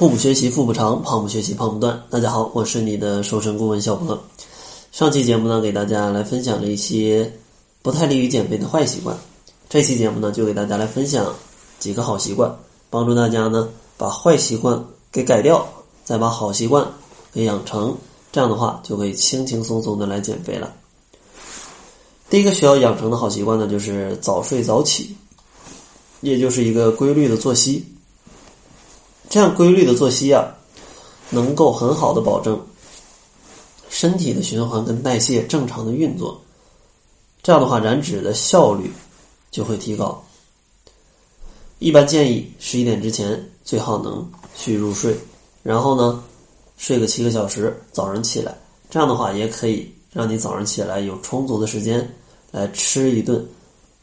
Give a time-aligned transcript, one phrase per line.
[0.00, 2.02] 腹部学习腹部长，胖不学习胖不断。
[2.08, 4.18] 大家好，我是你的瘦身顾问小博。
[4.92, 7.30] 上期节目呢，给大家来分享了一些
[7.82, 9.14] 不太利于减肥的坏习惯。
[9.68, 11.34] 这期节目呢，就给大家来分享
[11.78, 12.50] 几个好习惯，
[12.88, 13.68] 帮助大家呢
[13.98, 14.82] 把坏习惯
[15.12, 15.68] 给改掉，
[16.02, 16.82] 再把好习惯
[17.34, 17.94] 给养成。
[18.32, 20.72] 这样的话，就可以轻轻松松的来减肥了。
[22.30, 25.14] 第一个需要养成的好习惯呢，就是早睡早起，
[26.22, 27.84] 也就是一个规律的作息。
[29.30, 30.44] 这样规律的作息啊，
[31.30, 32.60] 能够很好的保证
[33.88, 36.38] 身体的循环跟代谢正常的运作。
[37.40, 38.90] 这样的话，燃脂的效率
[39.52, 40.20] 就会提高。
[41.78, 45.16] 一般建议十一点之前最好能去入睡，
[45.62, 46.24] 然后呢，
[46.76, 48.58] 睡个七个小时，早上起来。
[48.90, 52.16] 这样的话，也可以让你早上起来有充足的时间
[52.50, 53.48] 来吃一顿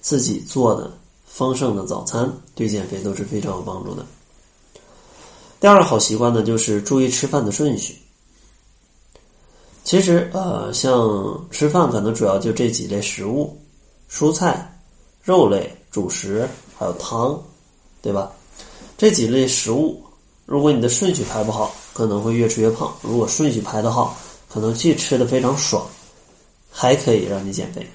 [0.00, 0.90] 自己做的
[1.26, 4.04] 丰盛的早餐，对减肥都是非常有帮助的。
[5.60, 7.96] 第二个好习惯呢，就是注意吃饭的顺序。
[9.84, 13.58] 其实，呃，像吃饭可能主要就这几类食物：
[14.10, 14.80] 蔬菜、
[15.22, 17.38] 肉类、主食，还有汤，
[18.00, 18.32] 对吧？
[18.96, 20.02] 这几类食物，
[20.46, 24.16] 如果你的顺序排不好，可能会越吃越胖；如果顺序排得好，
[24.48, 25.86] 可能既吃的非常爽，
[26.70, 27.86] 还可以让你减肥。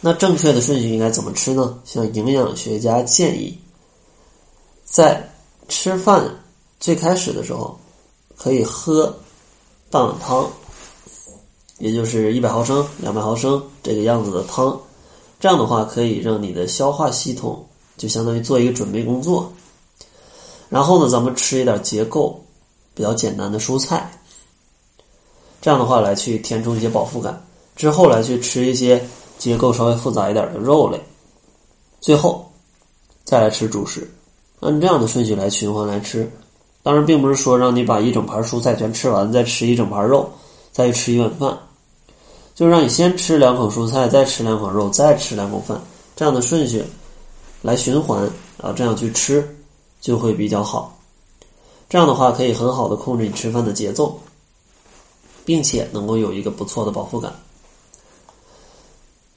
[0.00, 1.80] 那正确的顺序应该怎么吃呢？
[1.84, 3.56] 像营养学家建议，
[4.84, 5.31] 在
[5.68, 6.24] 吃饭
[6.78, 7.78] 最开始的时候，
[8.36, 9.14] 可以喝
[9.90, 10.50] 半碗汤，
[11.78, 14.78] 也就是一百毫升、两百毫升这个样子的汤。
[15.40, 19.52] 这样的话，可以让你的消化系统就相当于做一个准备工作。
[20.68, 22.42] 然后呢，咱们吃一点结构
[22.94, 24.20] 比较简单的蔬菜，
[25.60, 27.44] 这样的话来去填充一些饱腹感。
[27.74, 29.04] 之后来去吃一些
[29.38, 31.02] 结构稍微复杂一点的肉类，
[32.00, 32.50] 最后
[33.24, 34.08] 再来吃主食。
[34.62, 36.30] 按这样的顺序来循环来吃，
[36.84, 40.30] 当然并不是说让你把一整盘蔬菜全吃完，再吃一整盘肉，
[40.70, 41.58] 再去吃一碗饭，
[42.54, 45.80] 就让你先吃两口蔬菜，再吃两口肉，再吃两口饭，
[46.14, 46.80] 这样的顺序
[47.60, 49.56] 来循环啊，这样去吃
[50.00, 50.96] 就会比较好。
[51.88, 54.16] 这样的话可以很好的控制你吃饭的节奏，
[55.44, 57.34] 并且能够有一个不错的饱腹感。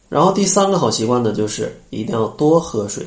[0.07, 3.03] 然后第三个好习惯呢，就是一定要多喝水。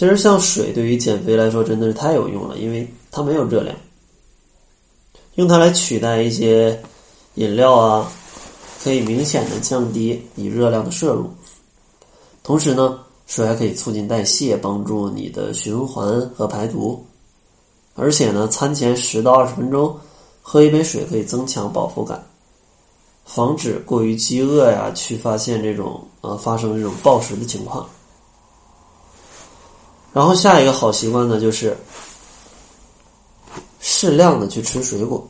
[0.00, 3.76] 其实像水对于减肥来说真的是太有用了，因为它没有热量，
[5.34, 6.82] 用它来取代一些
[7.34, 8.10] 饮料啊，
[8.82, 11.28] 可以明显的降低你热量的摄入。
[12.42, 17.04] 同时呢，水还可以促进代谢，帮助你的循环和排毒。
[17.94, 19.94] 而且呢，餐前十到二十分钟
[20.40, 22.26] 喝一杯水可以增强饱腹感，
[23.26, 27.86] 防止过于饥饿呀，去发现这种呃发生这种暴食的情况。
[30.12, 31.76] 然后下一个好习惯呢，就是
[33.78, 35.28] 适量的去吃水果，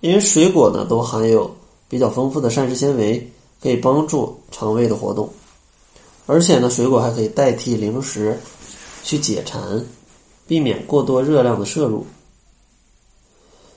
[0.00, 1.56] 因为水果呢都含有
[1.88, 3.32] 比较丰富的膳食纤维，
[3.62, 5.32] 可以帮助肠胃的活动，
[6.26, 8.38] 而且呢，水果还可以代替零食
[9.02, 9.84] 去解馋，
[10.46, 12.06] 避免过多热量的摄入。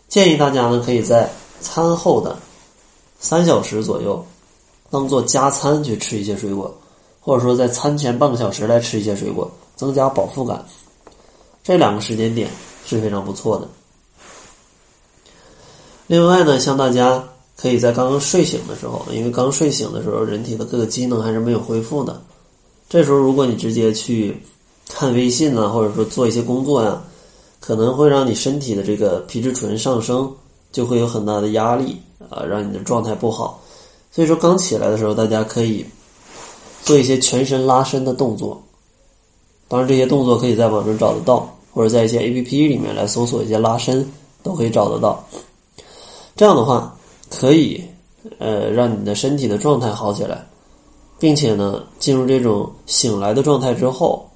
[0.08, 2.38] 建议大家呢可以在餐后的
[3.20, 4.26] 三小时左右，
[4.90, 6.74] 当做加餐去吃一些水果。
[7.26, 10.64] 或者说，在餐前半个小时来吃一些水果，增加饱腹感，
[11.64, 12.48] 这两个时间点
[12.86, 13.68] 是非常不错的。
[16.06, 17.24] 另外呢，像大家
[17.58, 22.22] 可以在刚刚睡醒的时候，因为刚睡醒的时候，人体的各个机能还是没有恢复的。
[22.88, 24.40] 这时候，如果你直接去
[24.88, 27.02] 看微信呢，或者说做一些工作呀，
[27.60, 30.32] 可能会让你身体的这个皮质醇上升，
[30.72, 32.00] 就会有很大的压力
[32.30, 33.60] 啊，让你的状态不好。
[34.12, 35.84] 所以说，刚起来的时候，大家可以。
[36.86, 38.62] 做一些全身拉伸的动作，
[39.68, 44.08] 当然这些动作可以在网上找得到，或者在一些 A P P 里面来搜索一些拉伸，
[44.44, 45.28] 都可以找得到。
[46.36, 46.96] 这样的话，
[47.28, 47.84] 可以
[48.38, 50.46] 呃让你的身体的状态好起来，
[51.18, 54.30] 并且呢，进入这种醒来的状态之后，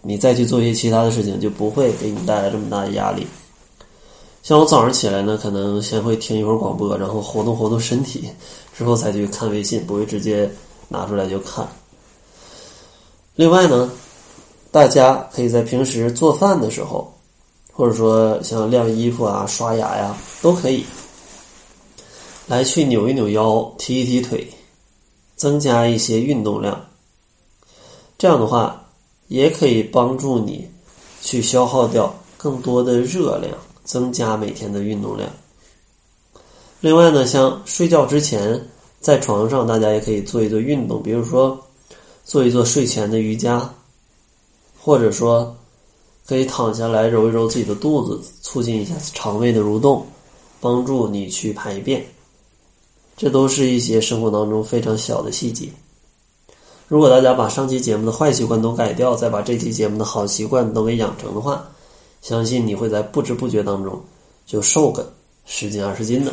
[0.00, 3.26] 你再去做一些其他的事情，就不会给你带来这么大的压力。
[4.44, 8.28] 像我早上起来呢，可能先会听一会儿广播，然后活动活动身体，
[8.72, 10.48] 之后才去看微信，不会直接
[10.88, 11.66] 拿出来就看。
[13.38, 13.88] 另外呢，
[14.72, 17.14] 大家可以在平时做饭的时候，
[17.72, 20.84] 或者说像晾衣服啊、刷牙呀，都可以
[22.48, 24.44] 来去扭一扭腰、踢一踢腿，
[25.36, 26.84] 增加一些运动量。
[28.18, 28.84] 这样的话，
[29.28, 30.68] 也可以帮助你
[31.22, 35.30] 去消耗掉更多的热量，增加每天的运动量。
[36.80, 38.68] 另外呢，像睡觉之前
[39.00, 41.56] 在床上，大家也可以做一做运动，比如说。
[42.28, 43.72] 做一做睡前的瑜伽，
[44.78, 45.56] 或者说
[46.26, 50.06] 可以躺下来揉一揉自己的肚子，促进一下肠胃的蠕动，
[50.60, 52.04] 帮助你去排便。
[53.16, 55.70] 这都是一些生活当中非常小的细节。
[56.86, 61.66] 如果大家把上期节目的坏习惯都改掉，再把这期节目的好习惯都给养成的话，
[62.20, 63.98] 相信你会在不知不觉当中
[64.46, 65.10] 就瘦个
[65.46, 66.32] 十斤二十斤的。